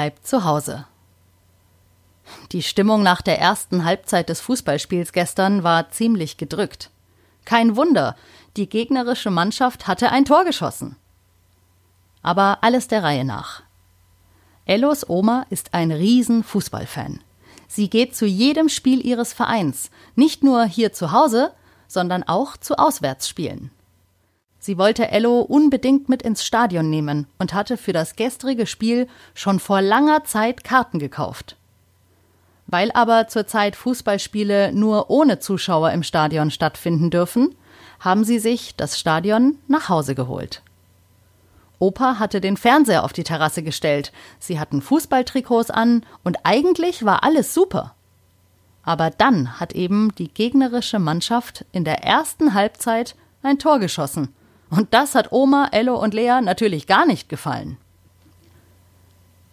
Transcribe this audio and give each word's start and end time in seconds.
bleibt 0.00 0.26
zu 0.26 0.44
Hause. 0.44 0.86
Die 2.52 2.62
Stimmung 2.62 3.02
nach 3.02 3.20
der 3.20 3.38
ersten 3.38 3.84
Halbzeit 3.84 4.30
des 4.30 4.40
Fußballspiels 4.40 5.12
gestern 5.12 5.62
war 5.62 5.90
ziemlich 5.90 6.38
gedrückt. 6.38 6.88
Kein 7.44 7.76
Wunder, 7.76 8.16
die 8.56 8.66
gegnerische 8.66 9.30
Mannschaft 9.30 9.86
hatte 9.86 10.10
ein 10.10 10.24
Tor 10.24 10.46
geschossen. 10.46 10.96
Aber 12.22 12.60
alles 12.62 12.88
der 12.88 13.02
Reihe 13.02 13.26
nach. 13.26 13.62
Ellos 14.64 15.06
Oma 15.06 15.44
ist 15.50 15.74
ein 15.74 15.92
Riesen-Fußballfan. 15.92 17.20
Sie 17.68 17.90
geht 17.90 18.16
zu 18.16 18.24
jedem 18.24 18.70
Spiel 18.70 19.04
ihres 19.04 19.34
Vereins, 19.34 19.90
nicht 20.14 20.42
nur 20.42 20.64
hier 20.64 20.94
zu 20.94 21.12
Hause, 21.12 21.52
sondern 21.88 22.22
auch 22.22 22.56
zu 22.56 22.78
Auswärtsspielen. 22.78 23.70
Sie 24.60 24.76
wollte 24.76 25.10
Ello 25.10 25.40
unbedingt 25.40 26.10
mit 26.10 26.22
ins 26.22 26.44
Stadion 26.44 26.90
nehmen 26.90 27.26
und 27.38 27.54
hatte 27.54 27.78
für 27.78 27.94
das 27.94 28.14
gestrige 28.14 28.66
Spiel 28.66 29.08
schon 29.34 29.58
vor 29.58 29.80
langer 29.80 30.24
Zeit 30.24 30.64
Karten 30.64 30.98
gekauft. 30.98 31.56
Weil 32.66 32.92
aber 32.92 33.26
zurzeit 33.26 33.74
Fußballspiele 33.74 34.72
nur 34.72 35.08
ohne 35.08 35.38
Zuschauer 35.38 35.92
im 35.92 36.02
Stadion 36.02 36.50
stattfinden 36.50 37.10
dürfen, 37.10 37.54
haben 38.00 38.22
sie 38.22 38.38
sich 38.38 38.76
das 38.76 38.98
Stadion 38.98 39.58
nach 39.66 39.88
Hause 39.88 40.14
geholt. 40.14 40.62
Opa 41.78 42.18
hatte 42.18 42.42
den 42.42 42.58
Fernseher 42.58 43.04
auf 43.04 43.14
die 43.14 43.24
Terrasse 43.24 43.62
gestellt, 43.62 44.12
sie 44.38 44.60
hatten 44.60 44.82
Fußballtrikots 44.82 45.70
an 45.70 46.04
und 46.22 46.36
eigentlich 46.44 47.06
war 47.06 47.24
alles 47.24 47.54
super. 47.54 47.94
Aber 48.82 49.08
dann 49.08 49.58
hat 49.58 49.72
eben 49.72 50.14
die 50.16 50.28
gegnerische 50.28 50.98
Mannschaft 50.98 51.64
in 51.72 51.84
der 51.84 52.04
ersten 52.04 52.52
Halbzeit 52.52 53.16
ein 53.42 53.58
Tor 53.58 53.78
geschossen. 53.78 54.34
Und 54.70 54.94
das 54.94 55.14
hat 55.14 55.32
Oma, 55.32 55.68
Ello 55.72 56.00
und 56.00 56.14
Lea 56.14 56.40
natürlich 56.40 56.86
gar 56.86 57.04
nicht 57.04 57.28
gefallen. 57.28 57.76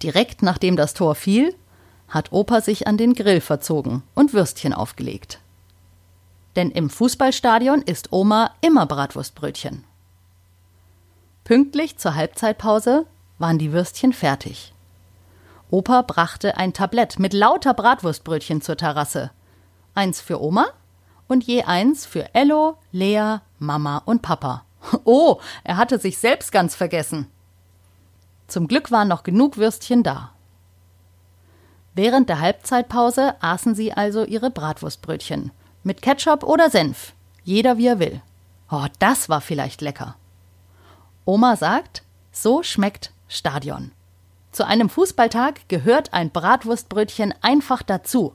Direkt 0.04 0.44
nachdem 0.44 0.76
das 0.76 0.94
Tor 0.94 1.16
fiel, 1.16 1.56
hat 2.08 2.32
Opa 2.32 2.62
sich 2.62 2.88
an 2.88 2.98
den 2.98 3.14
Grill 3.14 3.42
verzogen 3.42 4.04
und 4.14 4.34
Würstchen 4.34 4.74
aufgelegt. 4.74 5.40
Denn 6.56 6.72
im 6.72 6.90
Fußballstadion 6.90 7.82
isst 7.82 8.14
Oma 8.14 8.52
immer 8.62 8.86
Bratwurstbrötchen. 8.86 9.84
Pünktlich 11.44 11.98
zur 11.98 12.16
Halbzeitpause 12.16 13.06
waren 13.40 13.58
die 13.58 13.72
Würstchen 13.72 14.14
fertig. 14.14 14.74
Opa 15.70 16.02
brachte 16.02 16.58
ein 16.58 16.74
Tablett 16.74 17.20
mit 17.20 17.34
lauter 17.34 17.74
Bratwurstbrötchen 17.74 18.62
zur 18.62 18.78
Terrasse. 18.78 19.32
Eins 19.96 20.22
für 20.22 20.42
Oma 20.42 20.68
und 21.28 21.44
je 21.44 21.64
eins 21.64 22.06
für 22.06 22.34
Ello, 22.34 22.78
Lea, 22.92 23.38
Mama 23.60 24.02
und 24.06 24.22
Papa. 24.22 24.64
Oh, 25.04 25.40
er 25.64 25.78
hatte 25.78 26.00
sich 26.00 26.18
selbst 26.18 26.52
ganz 26.52 26.76
vergessen. 26.76 27.28
Zum 28.48 28.68
Glück 28.68 28.92
waren 28.92 29.08
noch 29.08 29.24
genug 29.24 29.58
Würstchen 29.58 30.04
da. 30.04 30.32
Während 31.94 32.30
der 32.30 32.40
Halbzeitpause 32.40 33.36
aßen 33.42 33.76
sie 33.76 33.92
also 33.92 34.24
ihre 34.24 34.52
Bratwurstbrötchen. 34.52 35.52
Mit 35.84 36.02
Ketchup 36.02 36.44
oder 36.44 36.70
Senf. 36.70 37.14
Jeder 37.44 37.78
wie 37.78 37.88
er 37.88 38.00
will. 38.00 38.22
Oh, 38.70 38.86
das 39.00 39.30
war 39.30 39.42
vielleicht 39.42 39.82
lecker. 39.82 40.16
Oma 41.26 41.56
sagt, 41.56 42.04
so 42.32 42.62
schmeckt 42.64 43.12
Stadion. 43.28 43.92
Zu 44.52 44.66
einem 44.66 44.90
Fußballtag 44.90 45.68
gehört 45.70 46.14
ein 46.14 46.30
Bratwurstbrötchen 46.30 47.34
einfach 47.42 47.84
dazu. 47.84 48.34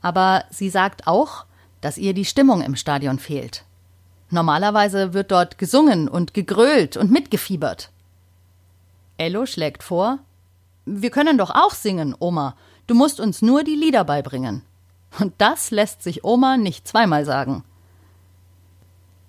Aber 0.00 0.44
sie 0.50 0.70
sagt 0.70 1.06
auch, 1.06 1.44
dass 1.80 1.98
ihr 1.98 2.14
die 2.14 2.24
Stimmung 2.24 2.62
im 2.62 2.76
Stadion 2.76 3.18
fehlt. 3.18 3.64
Normalerweise 4.30 5.12
wird 5.12 5.32
dort 5.32 5.58
gesungen 5.58 6.08
und 6.08 6.34
gegrölt 6.34 6.96
und 6.96 7.10
mitgefiebert. 7.10 7.90
Ello 9.16 9.44
schlägt 9.44 9.82
vor, 9.82 10.20
wir 10.86 11.10
können 11.10 11.36
doch 11.36 11.50
auch 11.50 11.74
singen, 11.74 12.14
Oma. 12.18 12.56
Du 12.86 12.94
musst 12.94 13.20
uns 13.20 13.42
nur 13.42 13.64
die 13.64 13.74
Lieder 13.74 14.04
beibringen. 14.04 14.62
Und 15.18 15.34
das 15.38 15.70
lässt 15.70 16.02
sich 16.02 16.24
Oma 16.24 16.56
nicht 16.56 16.86
zweimal 16.86 17.24
sagen. 17.24 17.64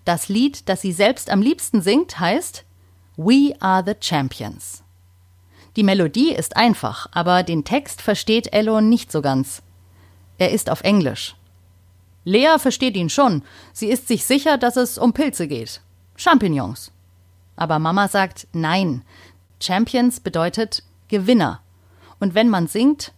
Das 0.06 0.30
Lied, 0.30 0.70
das 0.70 0.82
sie 0.82 0.92
selbst 0.92 1.30
am 1.30 1.42
liebsten 1.42 1.82
singt, 1.82 2.20
heißt 2.20 2.64
We 3.18 3.56
are 3.60 3.84
the 3.86 3.96
Champions. 4.00 4.84
Die 5.76 5.84
Melodie 5.84 6.34
ist 6.34 6.58
einfach, 6.58 7.08
aber 7.12 7.44
den 7.44 7.64
Text 7.64 8.02
versteht 8.02 8.54
Ello 8.54 8.82
nicht 8.82 9.12
so 9.12 9.22
ganz. 9.22 9.62
Er 10.38 10.52
ist 10.52 10.70
auf 10.70 10.82
Englisch. 10.82 11.36
Lea 12.24 12.58
versteht 12.58 12.96
ihn 12.96 13.10
schon. 13.10 13.44
Sie 13.74 13.88
ist 13.88 14.08
sich 14.08 14.26
sicher, 14.26 14.58
dass 14.58 14.76
es 14.76 14.98
um 14.98 15.14
Pilze 15.14 15.48
geht. 15.48 15.82
Champignons. 16.16 16.92
Aber 17.56 17.80
Mama 17.80 18.08
sagt 18.08 18.48
nein. 18.54 19.04
Champions 19.60 20.20
bedeutet 20.20 20.84
Gewinner. 21.08 21.62
Und 22.20 22.36
wenn 22.36 22.50
man 22.50 22.68
singt 22.68 23.14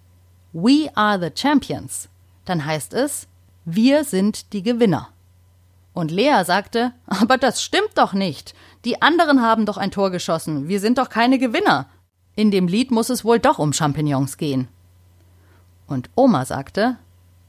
We 0.54 0.90
are 0.96 1.20
the 1.20 1.32
Champions, 1.36 2.10
dann 2.46 2.66
heißt 2.66 2.94
es 2.94 3.28
Wir 3.66 4.04
sind 4.04 4.54
die 4.54 4.64
Gewinner. 4.64 5.10
Und 5.94 6.12
Lea 6.12 6.44
sagte, 6.44 6.94
aber 7.06 7.38
das 7.38 7.62
stimmt 7.62 7.92
doch 7.96 8.14
nicht. 8.14 8.56
Die 8.86 9.02
anderen 9.02 9.42
haben 9.42 9.66
doch 9.66 9.78
ein 9.78 9.92
Tor 9.92 10.12
geschossen. 10.12 10.68
Wir 10.68 10.80
sind 10.80 10.98
doch 10.98 11.10
keine 11.10 11.40
Gewinner. 11.40 11.88
In 12.36 12.52
dem 12.52 12.68
Lied 12.68 12.92
muss 12.92 13.10
es 13.10 13.24
wohl 13.24 13.40
doch 13.40 13.60
um 13.60 13.74
Champignons 13.74 14.38
gehen. 14.38 14.68
Und 15.88 16.10
Oma 16.16 16.46
sagte, 16.46 16.98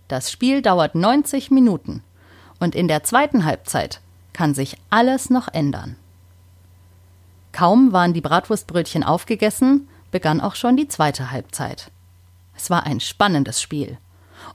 das 0.08 0.30
Spiel 0.30 0.62
dauert 0.62 0.94
90 0.94 1.50
Minuten. 1.50 2.02
Und 2.60 2.74
in 2.74 2.88
der 2.88 3.02
zweiten 3.04 3.44
Halbzeit 3.44 4.00
kann 4.32 4.54
sich 4.54 4.76
alles 4.90 5.30
noch 5.30 5.48
ändern. 5.48 5.96
Kaum 7.52 7.92
waren 7.92 8.12
die 8.12 8.20
Bratwurstbrötchen 8.20 9.04
aufgegessen, 9.04 9.88
begann 10.10 10.40
auch 10.40 10.56
schon 10.56 10.76
die 10.76 10.88
zweite 10.88 11.30
Halbzeit. 11.30 11.90
Es 12.56 12.70
war 12.70 12.84
ein 12.84 13.00
spannendes 13.00 13.60
Spiel. 13.60 13.98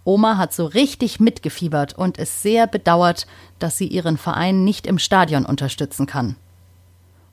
Oma 0.03 0.37
hat 0.37 0.53
so 0.53 0.65
richtig 0.65 1.19
mitgefiebert 1.19 1.93
und 1.93 2.19
es 2.19 2.41
sehr 2.41 2.67
bedauert, 2.67 3.25
dass 3.57 3.77
sie 3.77 3.87
ihren 3.87 4.17
Verein 4.17 4.63
nicht 4.63 4.85
im 4.85 4.99
Stadion 4.99 5.45
unterstützen 5.45 6.05
kann. 6.05 6.35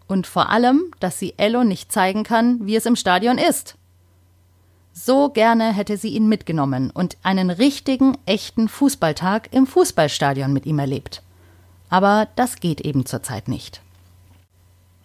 Und 0.08 0.26
vor 0.26 0.50
allem, 0.50 0.92
dass 1.00 1.18
sie 1.18 1.34
Ello 1.36 1.64
nicht 1.64 1.92
zeigen 1.92 2.22
kann, 2.22 2.64
wie 2.66 2.76
es 2.76 2.86
im 2.86 2.96
Stadion 2.96 3.38
ist. 3.38 3.76
So 4.98 5.28
gerne 5.28 5.74
hätte 5.74 5.98
sie 5.98 6.08
ihn 6.08 6.26
mitgenommen 6.26 6.90
und 6.90 7.18
einen 7.22 7.50
richtigen, 7.50 8.16
echten 8.24 8.66
Fußballtag 8.66 9.52
im 9.52 9.66
Fußballstadion 9.66 10.50
mit 10.54 10.64
ihm 10.64 10.78
erlebt. 10.78 11.22
Aber 11.90 12.28
das 12.34 12.60
geht 12.60 12.80
eben 12.80 13.04
zurzeit 13.04 13.46
nicht. 13.46 13.82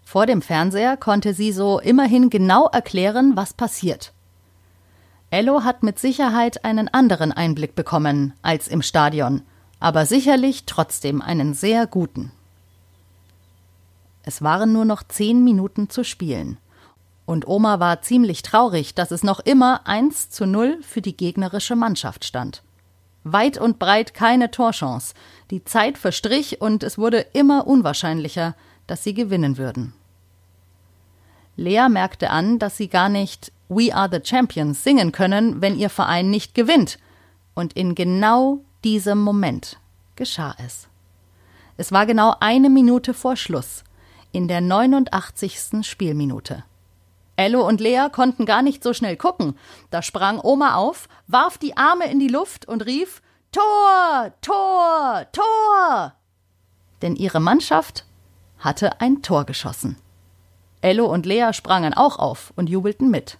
Vor 0.06 0.26
dem 0.28 0.42
Fernseher 0.42 0.96
konnte 0.96 1.34
sie 1.34 1.52
so 1.52 1.78
immerhin 1.82 2.30
genau 2.30 2.68
erklären, 2.70 3.36
was 3.36 3.54
passiert. 3.54 4.14
Ello 5.30 5.66
hat 5.66 5.84
mit 5.84 6.00
Sicherheit 6.00 6.64
einen 6.64 6.88
anderen 6.88 7.34
Einblick 7.34 7.76
bekommen 7.76 8.32
als 8.42 8.70
im 8.70 8.82
Stadion, 8.82 9.42
aber 9.82 10.06
sicherlich 10.06 10.66
trotzdem 10.66 11.22
einen 11.22 11.54
sehr 11.54 11.86
guten. 11.86 12.32
Es 14.24 14.42
waren 14.42 14.72
nur 14.72 14.86
noch 14.86 15.04
zehn 15.04 15.44
Minuten 15.44 15.90
zu 15.90 16.06
spielen. 16.06 16.58
Und 17.32 17.48
Oma 17.48 17.80
war 17.80 18.02
ziemlich 18.02 18.42
traurig, 18.42 18.94
dass 18.94 19.10
es 19.10 19.24
noch 19.24 19.40
immer 19.40 19.88
1 19.88 20.32
zu 20.32 20.46
0 20.46 20.80
für 20.82 21.02
die 21.02 21.16
gegnerische 21.16 21.78
Mannschaft 21.78 22.26
stand. 22.26 22.62
Weit 23.24 23.58
und 23.58 23.80
breit 23.80 24.14
keine 24.14 24.52
Torchance. 24.52 25.14
Die 25.50 25.64
Zeit 25.64 25.98
verstrich 25.98 26.60
und 26.60 26.84
es 26.84 26.98
wurde 26.98 27.20
immer 27.32 27.68
unwahrscheinlicher, 27.68 28.54
dass 28.86 29.06
sie 29.06 29.14
gewinnen 29.14 29.58
würden. 29.58 29.94
Lea 31.56 31.88
merkte 31.88 32.32
an, 32.32 32.60
dass 32.60 32.76
sie 32.76 32.90
gar 32.90 33.08
nicht 33.08 33.54
We 33.70 33.96
Are 33.96 34.10
the 34.12 34.20
Champions 34.22 34.84
singen 34.84 35.14
können, 35.14 35.62
wenn 35.62 35.80
ihr 35.80 35.90
Verein 35.90 36.30
nicht 36.30 36.54
gewinnt. 36.54 37.00
Und 37.54 37.72
in 37.78 37.96
genau 37.96 38.60
diesem 38.84 39.20
Moment 39.20 39.80
geschah 40.18 40.54
es. 40.58 40.90
Es 41.78 41.94
war 41.94 42.06
genau 42.06 42.36
eine 42.42 42.70
Minute 42.70 43.14
vor 43.14 43.38
Schluss, 43.38 43.86
in 44.34 44.50
der 44.50 44.60
89. 44.60 45.88
Spielminute. 45.88 46.66
Ello 47.42 47.68
und 47.68 47.82
Lea 47.82 48.08
konnten 48.12 48.46
gar 48.46 48.62
nicht 48.62 48.84
so 48.84 48.94
schnell 48.94 49.18
gucken. 49.18 49.58
Da 49.90 50.02
sprang 50.02 50.40
Oma 50.42 50.76
auf, 50.76 51.10
warf 51.28 51.58
die 51.58 51.76
Arme 51.78 52.10
in 52.10 52.20
die 52.20 52.28
Luft 52.28 52.68
und 52.68 52.86
rief 52.86 53.22
Tor, 53.52 54.32
Tor, 54.42 55.26
Tor. 55.32 56.14
Denn 57.02 57.16
ihre 57.16 57.40
Mannschaft 57.40 58.06
hatte 58.60 59.02
ein 59.02 59.22
Tor 59.22 59.46
geschossen. 59.46 59.98
Ello 60.82 61.06
und 61.06 61.26
Lea 61.26 61.52
sprangen 61.54 61.94
auch 61.94 62.18
auf 62.18 62.54
und 62.56 62.70
jubelten 62.70 63.10
mit 63.10 63.38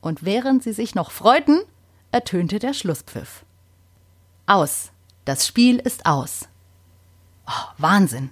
und 0.00 0.24
während 0.24 0.62
sie 0.62 0.72
sich 0.72 0.94
noch 0.94 1.10
freuten, 1.10 1.60
ertönte 2.12 2.58
der 2.58 2.74
Schlusspfiff. 2.74 3.44
Aus. 4.46 4.90
Das 5.24 5.46
Spiel 5.46 5.76
ist 5.76 6.06
aus. 6.06 6.48
Oh, 7.46 7.68
Wahnsinn. 7.76 8.30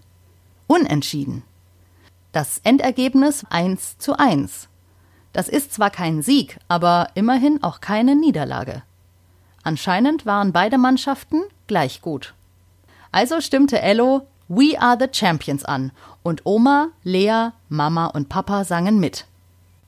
Unentschieden. 0.67 1.43
Das 2.37 2.61
Endergebnis 2.65 3.47
1 3.49 3.97
zu 3.97 4.19
1. 4.19 4.69
Das 5.33 5.49
ist 5.49 5.73
zwar 5.73 5.89
kein 5.89 6.21
Sieg, 6.21 6.59
aber 6.69 7.09
immerhin 7.15 7.63
auch 7.63 7.81
keine 7.81 8.15
Niederlage. 8.15 8.83
Anscheinend 9.63 10.27
waren 10.27 10.53
beide 10.53 10.77
Mannschaften 10.77 11.45
gleich 11.67 12.03
gut. 12.03 12.35
Also 13.11 13.41
stimmte 13.41 13.81
Ello 13.81 14.27
We 14.49 14.79
Are 14.79 14.99
the 15.01 15.09
Champions 15.11 15.65
an 15.65 15.93
und 16.23 16.43
Oma, 16.45 16.89
Lea, 17.05 17.53
Mama 17.71 18.05
und 18.09 18.29
Papa 18.29 18.65
sangen 18.65 19.01
mit. 19.01 19.25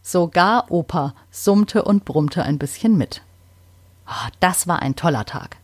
Sogar 0.01 0.71
Opa 0.71 1.13
summte 1.31 1.83
und 1.83 2.07
brummte 2.07 2.45
ein 2.45 2.57
bisschen 2.57 2.97
mit. 2.97 3.21
Oh, 4.07 4.29
das 4.41 4.67
war 4.67 4.81
ein 4.81 4.97
toller 4.97 5.27
Tag. 5.27 5.59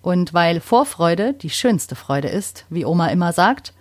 Und 0.00 0.32
weil 0.32 0.60
Vorfreude 0.60 1.34
die 1.34 1.50
schönste 1.50 1.96
Freude 1.96 2.28
ist, 2.28 2.64
wie 2.70 2.86
Oma 2.86 3.08
immer 3.08 3.34
sagt, 3.34 3.74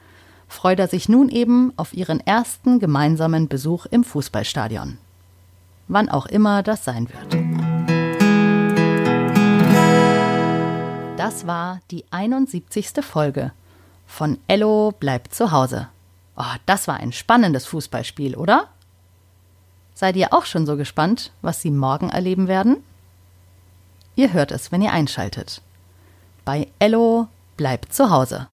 freut 0.51 0.79
er 0.79 0.87
sich 0.87 1.07
nun 1.07 1.29
eben 1.29 1.71
auf 1.77 1.93
ihren 1.93 2.19
ersten 2.19 2.79
gemeinsamen 2.79 3.47
Besuch 3.47 3.85
im 3.85 4.03
Fußballstadion. 4.03 4.97
Wann 5.87 6.09
auch 6.09 6.25
immer 6.25 6.61
das 6.61 6.83
sein 6.83 7.07
wird. 7.09 7.33
Das 11.17 11.47
war 11.47 11.79
die 11.89 12.03
71. 12.11 12.91
Folge 13.01 13.51
von 14.05 14.37
Ello 14.47 14.91
bleibt 14.99 15.33
zu 15.33 15.51
Hause. 15.51 15.87
Oh, 16.35 16.55
das 16.65 16.87
war 16.87 16.97
ein 16.97 17.13
spannendes 17.13 17.65
Fußballspiel, 17.67 18.35
oder? 18.35 18.67
Seid 19.93 20.17
ihr 20.17 20.33
auch 20.33 20.45
schon 20.45 20.65
so 20.65 20.75
gespannt, 20.75 21.31
was 21.41 21.61
Sie 21.61 21.71
morgen 21.71 22.09
erleben 22.09 22.47
werden? 22.47 22.83
Ihr 24.15 24.33
hört 24.33 24.51
es, 24.51 24.71
wenn 24.71 24.81
ihr 24.81 24.91
einschaltet. 24.91 25.61
Bei 26.43 26.67
Ello 26.79 27.29
bleibt 27.55 27.93
zu 27.93 28.09
Hause. 28.09 28.47